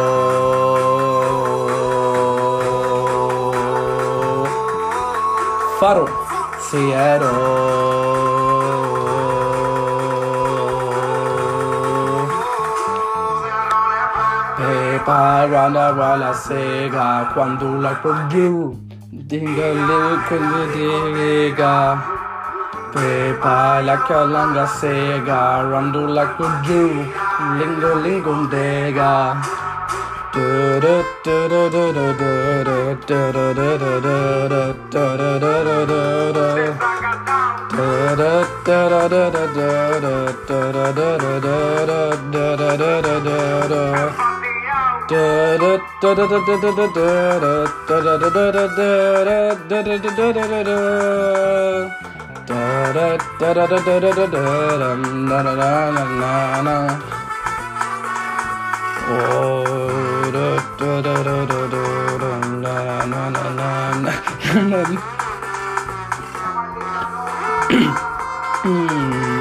Faro, 5.78 6.08
siero. 6.58 7.32
Pepa, 14.56 15.45
randa, 15.47 15.91
rala, 15.91 16.34
sega, 16.34 17.30
quando 17.34 17.82
la 17.82 17.99
giù. 18.30 18.85
Dingo 19.27 19.73
little 19.73 20.17
Quindiriga. 20.27 21.99
Pepa 22.93 23.81
la 23.83 23.97
Colanda 24.05 24.67
Sega. 24.67 25.63
Rondo 25.63 26.05
la 26.05 26.25
Kudu. 26.35 27.09
Lingo 27.57 27.95
Lingo 28.03 28.45
Dega. 28.51 29.41
Hmm. 68.65 69.35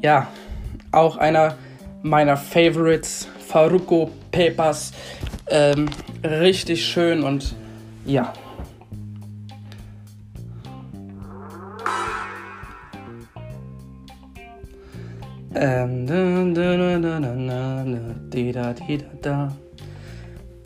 Ja, 0.00 0.26
auch 0.92 1.16
einer 1.16 1.56
meiner 2.02 2.36
Favorites, 2.36 3.28
Faruko 3.46 4.10
Pepas. 4.30 4.92
Ähm, 5.48 5.88
richtig 6.22 6.84
schön 6.84 7.22
und 7.22 7.54
ja. 8.04 8.32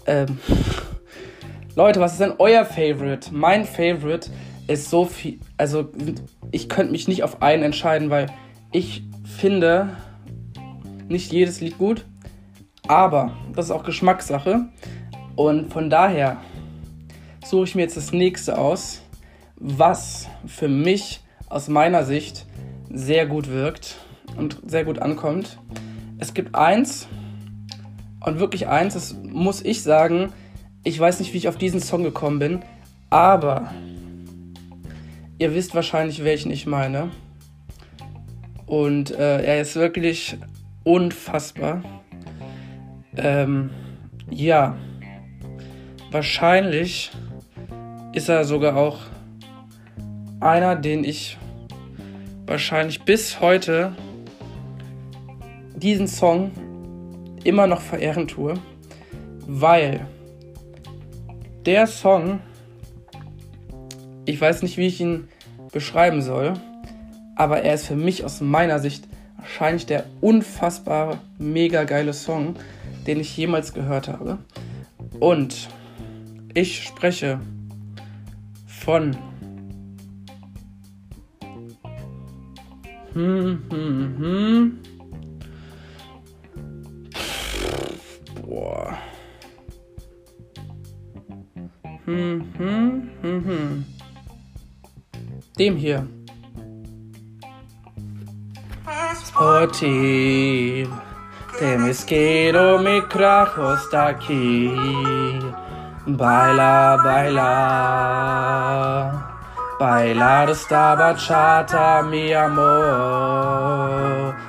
Ähm, 0.07 0.39
Leute, 1.75 2.01
was 2.01 2.13
ist 2.13 2.21
denn 2.21 2.35
euer 2.39 2.67
Favorite? 2.67 3.35
Mein 3.35 3.65
Favorite 3.65 4.31
ist 4.67 4.91
so 4.91 5.07
viel. 5.07 5.41
Also, 5.57 5.89
ich 6.51 6.69
könnte 6.69 6.93
mich 6.93 7.09
nicht 7.09 7.23
auf 7.23 7.41
einen 7.41 7.63
entscheiden, 7.63 8.11
weil 8.11 8.27
ich 8.73 9.05
finde 9.25 9.97
nicht 11.09 11.33
jedes 11.33 11.63
Lied 11.63 11.79
gut. 11.79 12.05
Aber 12.89 13.33
das 13.55 13.67
ist 13.67 13.71
auch 13.71 13.85
Geschmackssache. 13.85 14.67
Und 15.35 15.73
von 15.73 15.89
daher 15.89 16.37
suche 17.43 17.65
ich 17.65 17.75
mir 17.75 17.83
jetzt 17.83 17.97
das 17.97 18.13
nächste 18.13 18.59
aus, 18.59 19.01
was 19.57 20.29
für 20.47 20.69
mich 20.69 21.21
aus 21.49 21.69
meiner 21.69 22.05
Sicht 22.05 22.45
sehr 22.91 23.25
gut 23.25 23.49
wirkt 23.49 23.97
und 24.37 24.61
sehr 24.67 24.85
gut 24.85 24.99
ankommt. 24.99 25.59
Es 26.19 26.35
gibt 26.35 26.55
eins 26.55 27.09
und 28.21 28.41
wirklich 28.41 28.69
eins, 28.69 28.93
das 28.93 29.15
muss 29.23 29.65
ich 29.65 29.83
sagen, 29.83 30.35
ich 30.85 30.99
weiß 30.99 31.21
nicht, 31.21 31.33
wie 31.33 31.39
ich 31.39 31.49
auf 31.49 31.57
diesen 31.57 31.81
Song 31.81 32.03
gekommen 32.03 32.39
bin, 32.39 32.63
aber 33.11 33.73
ihr 35.39 35.55
wisst 35.55 35.75
wahrscheinlich, 35.75 36.25
welchen 36.25 36.51
ich 36.51 36.67
meine. 36.67 37.11
Und 38.67 39.11
äh, 39.11 39.43
er 39.43 39.61
ist 39.61 39.77
wirklich 39.77 40.37
unfassbar. 40.85 41.83
Ähm, 43.17 43.71
ja, 44.31 44.77
wahrscheinlich 46.11 47.11
ist 48.13 48.29
er 48.29 48.45
sogar 48.45 48.77
auch 48.77 48.99
einer, 50.41 50.75
den 50.77 51.05
ich 51.05 51.39
wahrscheinlich 52.47 53.03
bis 53.03 53.41
heute 53.41 53.95
diesen 55.75 56.09
Song 56.09 56.51
immer 57.45 57.67
noch 57.67 57.81
verehren 57.81 58.29
tue, 58.29 58.55
weil 59.47 60.07
der 61.67 61.87
Song, 61.87 62.41
ich 64.25 64.41
weiß 64.41 64.63
nicht, 64.63 64.77
wie 64.77 64.87
ich 64.87 65.01
ihn 65.01 65.29
beschreiben 65.73 66.23
soll, 66.23 66.55
aber 67.37 67.63
er 67.63 67.75
ist 67.75 67.87
für 67.87 67.97
mich 67.97 68.25
aus 68.25 68.41
meiner 68.41 68.79
Sicht 68.79 69.09
wahrscheinlich 69.37 69.87
der 69.87 70.05
unfassbare, 70.21 71.19
mega 71.39 71.85
geile 71.85 72.13
Song, 72.13 72.55
den 73.07 73.21
ich 73.21 73.37
jemals 73.37 73.75
gehört 73.75 74.09
habe. 74.09 74.39
Und 75.19 75.69
ich 76.55 76.83
spreche 76.85 77.41
von 78.67 79.17
hm, 83.15 83.63
hm, 83.71 84.17
hm. 84.19 84.79
Boah. 88.43 88.99
Hm, 92.05 92.43
hm, 92.59 93.11
hm, 93.23 93.41
hm. 93.47 93.85
Dem 95.57 95.77
hier. 95.77 96.03
Sportiv. 99.15 100.89
Te 101.59 101.79
me 101.79 101.93
quiero 101.95 102.79
mi 102.79 103.03
crajo 103.03 103.75
está 103.75 104.09
aquí. 104.09 104.73
Baila, 106.07 106.97
baila. 107.05 107.49
Bailar 109.79 110.51
esta 110.51 110.97
bachata, 110.97 112.03
mi 112.03 112.33
amor. 112.33 113.63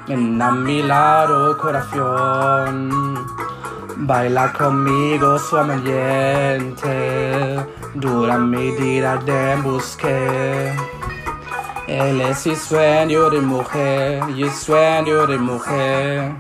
Ven 0.08 0.42
a 0.42 0.52
mi 0.52 0.82
lado, 0.82 1.56
corazón. 1.58 3.33
Baila 4.06 4.52
conmigo 4.52 5.40
suavemente. 5.40 6.86
Dura 7.96 8.38
medida 8.38 9.16
de 9.18 9.56
busque. 9.62 10.74
Él 11.88 12.20
es 12.20 12.46
el 12.46 12.58
sueño 12.58 13.30
de 13.30 13.40
mujer, 13.40 14.24
y 14.36 14.50
sueño 14.50 15.26
de 15.26 15.38
mujer. 15.38 16.36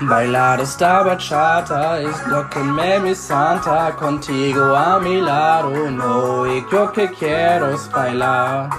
Bailar 0.00 0.60
esta 0.62 1.02
bachata 1.02 2.00
es 2.00 2.26
lo 2.28 2.48
que 2.48 2.60
me 2.60 2.98
mi 3.00 3.14
santa 3.14 3.94
contigo 3.94 4.74
a 4.74 4.98
mi 4.98 5.20
lado. 5.20 5.90
No, 5.90 6.46
y 6.46 6.64
yo 6.72 6.90
que 6.90 7.10
quiero 7.10 7.68
es 7.74 7.90
bailar. 7.90 8.70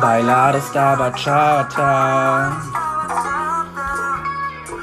Bailar 0.00 0.56
esta 0.56 0.94
bachata. 0.96 2.73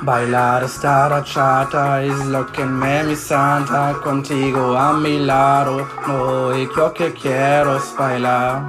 Bailar 0.04 0.64
esta 0.64 1.08
bachata 1.08 2.02
es 2.02 2.26
lo 2.26 2.52
que 2.52 2.66
me 2.66 3.04
mi 3.04 3.16
santa 3.16 3.94
contigo 4.04 4.76
a 4.76 4.94
mi 4.94 5.20
lado. 5.20 5.88
No, 6.08 6.58
y 6.58 6.68
yo 6.76 6.92
que 6.92 7.14
quiero 7.14 7.78
es 7.78 7.96
bailar. 7.96 8.64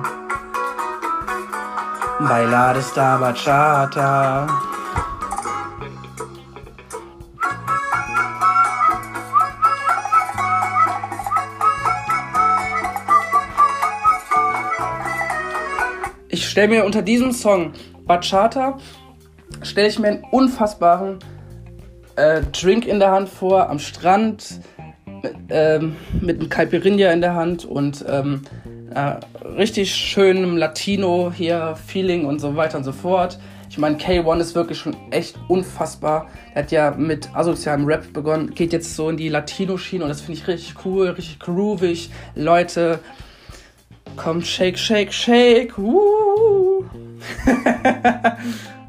Bailar 2.20 2.76
esta 2.76 3.16
bachata. 3.16 4.46
Ich 16.28 16.46
stelle 16.46 16.68
mir 16.68 16.84
unter 16.84 17.00
diesem 17.00 17.32
Song 17.32 17.72
Bachata, 18.06 18.76
stelle 19.62 19.88
ich 19.88 19.98
mir 19.98 20.09
einen 20.09 20.25
unfassbaren 20.31 21.18
äh, 22.16 22.42
Drink 22.53 22.87
in 22.87 22.98
der 22.98 23.11
Hand 23.11 23.29
vor, 23.29 23.68
am 23.68 23.79
Strand, 23.79 24.61
mit, 25.22 25.35
ähm, 25.51 25.96
mit 26.20 26.40
einem 26.40 26.48
Caipirinha 26.48 27.11
in 27.11 27.20
der 27.20 27.35
Hand 27.35 27.64
und 27.64 28.05
ähm, 28.09 28.42
äh, 28.94 29.14
richtig 29.57 29.94
schönem 29.94 30.57
Latino 30.57 31.33
hier, 31.35 31.77
Feeling 31.87 32.27
und 32.27 32.40
so 32.40 32.57
weiter 32.57 32.79
und 32.79 32.85
so 32.85 32.92
fort. 32.92 33.38
Ich 33.70 33.79
meine, 33.79 33.96
K1 33.96 34.38
ist 34.40 34.55
wirklich 34.55 34.79
schon 34.79 34.94
echt 35.11 35.37
unfassbar. 35.48 36.29
Er 36.55 36.64
hat 36.64 36.72
ja 36.72 36.90
mit 36.90 37.35
asozialem 37.35 37.87
Rap 37.87 38.12
begonnen, 38.12 38.55
geht 38.55 38.72
jetzt 38.72 38.94
so 38.94 39.09
in 39.09 39.16
die 39.16 39.31
Latino-Schiene 39.31 40.05
und 40.05 40.11
das 40.11 40.20
finde 40.20 40.40
ich 40.40 40.46
richtig 40.46 40.75
cool, 40.85 41.09
richtig 41.09 41.38
groovig. 41.40 42.11
Leute, 42.35 42.98
kommt, 44.16 44.46
shake, 44.46 44.79
shake, 44.79 45.12
shake. 45.12 45.79
Uh. 45.79 46.85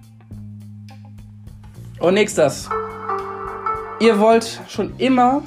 und 2.03 2.15
nächstes. 2.15 2.69
Ihr 4.01 4.19
wollt 4.19 4.59
schon 4.67 4.93
immer, 4.97 5.41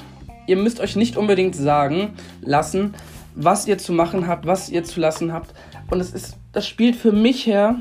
ihr 0.47 0.57
müsst 0.57 0.79
euch 0.79 0.95
nicht 0.95 1.15
unbedingt 1.15 1.55
sagen 1.55 2.15
lassen, 2.41 2.95
was 3.35 3.67
ihr 3.67 3.77
zu 3.77 3.93
machen 3.93 4.27
habt, 4.27 4.47
was 4.47 4.69
ihr 4.69 4.83
zu 4.83 4.99
lassen 4.99 5.31
habt. 5.31 5.53
Und 5.91 5.99
es 5.99 6.11
ist, 6.11 6.35
das 6.53 6.67
spielt 6.67 6.95
für 6.95 7.11
mich 7.11 7.45
her 7.45 7.75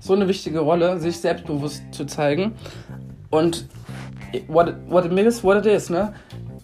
so 0.00 0.14
eine 0.14 0.26
wichtige 0.26 0.58
Rolle, 0.58 0.98
sich 0.98 1.18
selbstbewusst 1.18 1.84
zu 1.92 2.04
zeigen. 2.04 2.56
Und 3.30 3.68
what, 4.48 4.74
what 4.88 5.04
it 5.04 5.12
is, 5.12 5.44
what 5.44 5.64
it 5.64 5.66
is, 5.66 5.88
ne? 5.88 6.12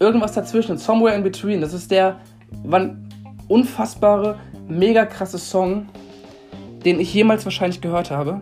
Irgendwas 0.01 0.33
dazwischen, 0.33 0.77
somewhere 0.77 1.15
in 1.15 1.23
between. 1.23 1.61
Das 1.61 1.73
ist 1.73 1.93
der 1.93 2.21
wann 2.65 3.09
unfassbare, 3.47 4.41
mega 4.67 5.07
krasse 5.07 5.39
Song, 5.39 5.87
den 6.85 6.99
ich 6.99 7.15
jemals 7.15 7.45
wahrscheinlich 7.45 7.81
gehört 7.81 8.11
habe. 8.11 8.41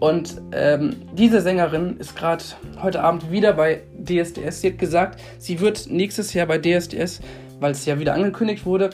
Und 0.00 0.40
ähm, 0.52 0.96
diese 1.12 1.40
Sängerin 1.40 1.96
ist 1.98 2.16
gerade 2.16 2.44
heute 2.82 3.02
Abend 3.02 3.30
wieder 3.30 3.52
bei 3.54 3.82
DSDS. 4.02 4.60
Sie 4.60 4.70
hat 4.70 4.78
gesagt, 4.78 5.20
sie 5.38 5.60
wird 5.60 5.88
nächstes 5.88 6.34
Jahr 6.34 6.46
bei 6.46 6.58
DSDS, 6.58 7.20
weil 7.60 7.72
es 7.72 7.84
ja 7.86 7.98
wieder 7.98 8.14
angekündigt 8.14 8.66
wurde, 8.66 8.90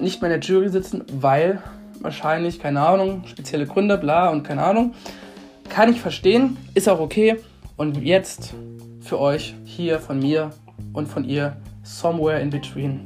nicht 0.00 0.22
mehr 0.22 0.32
in 0.32 0.40
der 0.40 0.48
Jury 0.48 0.68
sitzen, 0.68 1.04
weil 1.12 1.62
wahrscheinlich, 2.00 2.58
keine 2.58 2.80
Ahnung, 2.80 3.24
spezielle 3.26 3.66
Gründe, 3.66 3.98
bla 3.98 4.30
und 4.30 4.42
keine 4.42 4.62
Ahnung. 4.62 4.94
Kann 5.68 5.90
ich 5.90 6.00
verstehen, 6.00 6.56
ist 6.74 6.88
auch 6.88 7.00
okay. 7.00 7.36
Und 7.76 8.02
jetzt 8.02 8.54
für 9.00 9.20
euch 9.20 9.54
hier 9.64 9.98
von 9.98 10.18
mir 10.18 10.50
und 10.92 11.08
von 11.08 11.24
ihr 11.24 11.56
Somewhere 11.82 12.40
in 12.40 12.50
Between. 12.50 13.00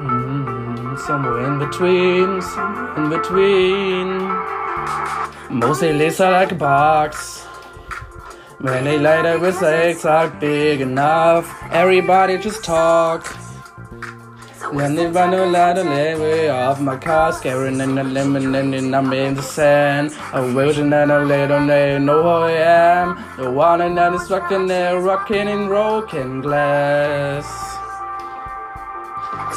Mm, 0.00 0.96
somewhere 0.96 1.46
in 1.46 1.58
between, 1.58 2.40
somewhere 2.42 2.96
in 2.96 3.10
between. 3.10 4.53
Mostly 5.54 5.92
laser 5.92 6.32
like 6.32 6.50
a 6.50 6.56
box. 6.56 7.44
When 8.58 8.82
they 8.82 8.98
later 8.98 9.38
with 9.38 9.62
legs 9.62 10.04
are 10.04 10.28
big 10.28 10.80
enough, 10.80 11.46
everybody 11.70 12.38
just 12.38 12.64
talk. 12.64 13.24
Then 14.72 14.96
they 14.96 15.06
run 15.06 15.32
a 15.32 15.46
lot 15.46 15.78
of 15.78 15.86
way 15.86 16.48
off 16.48 16.80
my 16.80 16.96
car, 16.96 17.32
scaring 17.32 17.78
in 17.78 17.94
the 17.94 18.02
lemon 18.02 18.52
and 18.74 18.96
I'm 18.96 19.12
in 19.12 19.34
the 19.36 19.42
sand. 19.42 20.12
I'm 20.32 20.58
and 20.58 20.92
I 20.92 21.22
lay 21.22 21.44
on 21.44 21.68
they 21.68 22.00
know 22.00 22.22
who 22.24 22.28
I 22.28 22.50
am. 22.50 23.24
The 23.36 23.48
one 23.48 23.80
and 23.80 23.96
that 23.96 24.12
is 24.12 24.28
rocking 24.28 24.66
there, 24.66 24.98
rocking 24.98 25.46
in 25.48 25.68
broken 25.68 26.40
glass. 26.40 27.63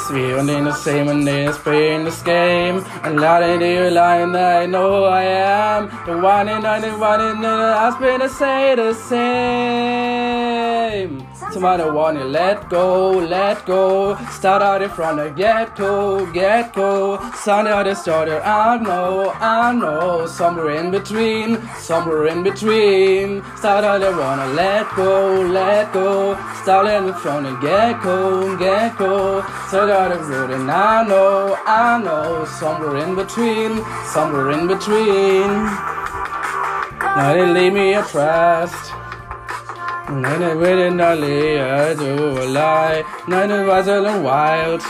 We 0.09 0.31
are 0.31 0.39
in 0.39 0.63
the 0.63 0.73
same 0.73 1.09
and 1.09 1.27
they 1.27 1.49
playing 1.49 2.05
this 2.05 2.21
game. 2.21 2.83
And 3.03 3.19
lying 3.19 3.59
there, 3.59 3.91
lying 3.91 4.31
there, 4.31 4.61
I 4.61 4.65
know 4.65 4.99
who 4.99 5.03
I 5.03 5.23
am. 5.23 5.89
The 6.05 6.17
one 6.17 6.47
and 6.47 6.65
only 6.65 6.91
one 6.91 7.19
and 7.19 7.45
I 7.45 7.99
been 7.99 8.21
to 8.21 8.29
say 8.29 8.75
the 8.75 8.93
same. 8.93 10.46
Somebody 11.51 11.83
wanna 11.89 12.23
let 12.23 12.69
go, 12.69 13.09
let 13.11 13.65
go. 13.65 14.15
Start 14.31 14.61
out 14.61 14.81
in 14.81 14.89
front 14.89 15.19
of 15.19 15.35
get 15.35 15.75
go, 15.75 16.25
get 16.31 16.73
go. 16.73 17.19
Sound 17.43 17.67
out 17.67 17.83
the 17.83 17.93
starter, 17.93 18.41
I 18.41 18.77
know, 18.77 19.31
I 19.31 19.73
know. 19.73 20.25
Somewhere 20.27 20.75
in 20.75 20.91
between, 20.91 21.61
somewhere 21.77 22.27
in 22.27 22.41
between. 22.41 23.43
Start 23.57 23.83
out 23.83 23.99
the 23.99 24.11
wanna 24.11 24.47
let 24.53 24.87
go, 24.95 25.41
let 25.41 25.91
go. 25.91 26.35
Start 26.63 26.87
in 26.87 27.13
front 27.15 27.47
of 27.47 27.61
get 27.61 28.01
go, 28.01 28.55
get 28.57 28.97
go. 28.97 29.41
Start 29.67 29.89
out 29.89 30.13
the 30.13 30.23
road 30.23 30.51
and 30.51 30.71
I 30.71 31.03
know, 31.05 31.57
I 31.65 32.01
know. 32.01 32.45
Somewhere 32.45 32.95
in 32.97 33.13
between, 33.13 33.83
somewhere 34.05 34.51
in 34.51 34.67
between. 34.67 35.51
Now 37.01 37.33
they 37.33 37.45
leave 37.45 37.73
me 37.73 37.93
a 37.93 38.03
trust. 38.03 38.96
Night 40.09 40.55
waiting 40.55 41.01
only 41.01 41.57
to 41.97 42.45
lie. 42.47 43.03
Night 43.27 43.49
was 43.67 43.89
a 43.89 44.21
wild. 44.21 44.81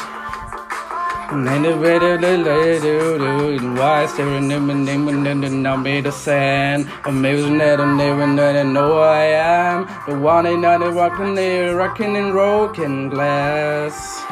Night 1.34 1.75
waited 1.80 2.21
late 2.21 2.82
to 2.82 3.75
wise. 3.75 4.13
Staring 4.13 4.51
in 4.51 4.67
the 4.67 4.75
name 4.75 5.08
and 5.08 5.67
I'll 5.67 5.82
be 5.82 6.01
the 6.01 6.12
sand. 6.12 6.88
Amazing 7.06 7.58
that 7.58 7.82
I'm 7.82 7.97
never 7.97 8.27
not 8.27 8.63
know 8.67 8.99
I 8.99 9.23
am. 9.23 9.88
The 10.08 10.19
one 10.19 10.45
and 10.45 10.63
only 10.63 10.93
walking 10.93 11.34
there, 11.34 11.75
rocking 11.75 12.15
in 12.15 12.30
broken 12.30 13.10
glass. 13.10 14.23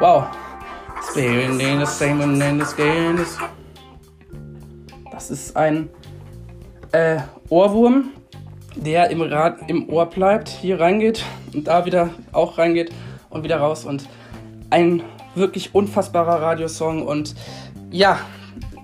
Wow. 0.00 0.30
Spirit 1.02 1.60
in 1.60 1.80
the 1.80 1.86
same 1.86 2.20
and 2.20 2.40
in 2.40 2.58
the 2.58 2.64
skin. 2.64 3.26
Das 5.10 5.32
ist 5.32 5.56
ein 5.56 5.90
äh, 6.92 7.18
Ohrwurm. 7.50 8.12
Der 8.86 9.10
im 9.10 9.20
Rad 9.20 9.68
im 9.68 9.88
Ohr 9.88 10.06
bleibt, 10.06 10.48
hier 10.48 10.78
reingeht 10.78 11.24
und 11.52 11.66
da 11.66 11.84
wieder 11.84 12.10
auch 12.30 12.56
reingeht 12.56 12.92
und 13.30 13.42
wieder 13.42 13.56
raus 13.56 13.84
und 13.84 14.08
ein 14.70 15.02
wirklich 15.34 15.74
unfassbarer 15.74 16.40
Radiosong 16.40 17.02
und 17.02 17.34
ja, 17.90 18.20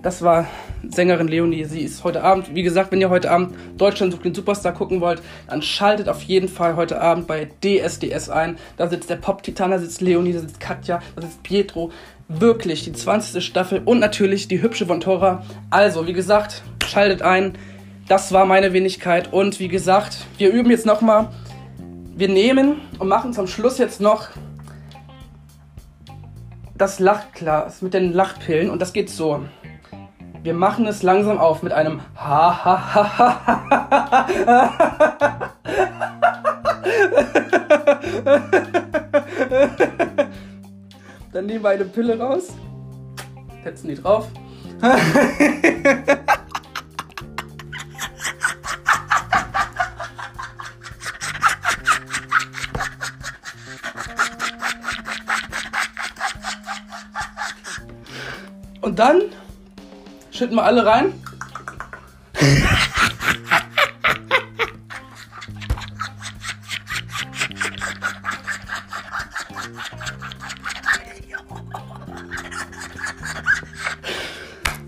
das 0.01 0.21
war 0.21 0.47
Sängerin 0.89 1.29
Leonie. 1.29 1.63
Sie 1.63 1.79
ist 1.79 2.03
heute 2.03 2.21
Abend, 2.21 2.53
wie 2.53 2.63
gesagt, 2.63 2.91
wenn 2.91 2.99
ihr 2.99 3.09
heute 3.09 3.31
Abend 3.31 3.55
Deutschland 3.77 4.11
sucht 4.11 4.25
den 4.25 4.35
Superstar 4.35 4.73
gucken 4.73 4.99
wollt, 4.99 5.21
dann 5.47 5.61
schaltet 5.61 6.09
auf 6.09 6.21
jeden 6.23 6.49
Fall 6.49 6.75
heute 6.75 6.99
Abend 6.99 7.25
bei 7.25 7.47
DSDS 7.63 8.29
ein. 8.29 8.57
Da 8.75 8.89
sitzt 8.89 9.09
der 9.09 9.15
Pop-Titan, 9.15 9.71
da 9.71 9.79
sitzt 9.79 10.01
Leonie, 10.01 10.33
da 10.33 10.39
sitzt 10.39 10.59
Katja, 10.59 10.99
da 11.15 11.21
sitzt 11.21 11.41
Pietro. 11.43 11.91
Wirklich, 12.27 12.83
die 12.83 12.91
20. 12.91 13.41
Staffel 13.41 13.81
und 13.85 13.99
natürlich 13.99 14.49
die 14.49 14.61
hübsche 14.61 14.85
von 14.85 14.99
Tora. 14.99 15.43
Also, 15.69 16.07
wie 16.07 16.13
gesagt, 16.13 16.61
schaltet 16.85 17.21
ein. 17.21 17.53
Das 18.07 18.33
war 18.33 18.45
meine 18.45 18.73
Wenigkeit. 18.73 19.31
Und 19.31 19.59
wie 19.59 19.69
gesagt, 19.69 20.25
wir 20.37 20.51
üben 20.51 20.69
jetzt 20.69 20.85
nochmal. 20.85 21.29
Wir 22.15 22.27
nehmen 22.27 22.81
und 22.99 23.07
machen 23.07 23.33
zum 23.33 23.47
Schluss 23.47 23.77
jetzt 23.77 24.01
noch 24.01 24.27
das 26.75 26.99
Lachglas 26.99 27.81
mit 27.81 27.93
den 27.93 28.13
Lachpillen. 28.13 28.69
Und 28.69 28.81
das 28.81 28.93
geht 28.93 29.09
so. 29.09 29.45
Wir 30.43 30.53
machen 30.53 30.85
es 30.85 31.01
langsam 31.01 31.37
auf 31.37 31.63
mit 31.63 31.71
einem 31.71 32.01
Ha 32.17 32.65
ha 32.65 32.93
ha 32.93 33.17
ha 33.17 34.27
ha. 34.37 35.49
Dann 41.31 41.45
nehmen 41.45 41.63
wir 41.63 41.69
eine 41.69 41.85
Pille 41.85 42.19
raus, 42.19 42.49
setzen 43.63 43.87
die 43.87 43.95
drauf. 43.95 44.27
Und 58.93 58.99
dann 58.99 59.21
schütten 60.29 60.55
wir 60.55 60.65
alle 60.65 60.85
rein. 60.85 61.13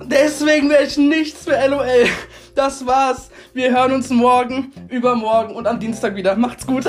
Deswegen 0.04 0.70
werde 0.70 0.84
ich 0.84 0.98
nichts 0.98 1.46
für 1.46 1.68
LOL. 1.68 1.88
Das 2.54 2.86
war's. 2.86 3.32
Wir 3.56 3.72
hören 3.72 3.92
uns 3.92 4.12
morgen, 4.12 4.72
übermorgen 4.88 5.56
und 5.56 5.66
am 5.66 5.80
Dienstag 5.80 6.16
wieder. 6.16 6.36
Macht's 6.36 6.68
gut. 6.68 6.86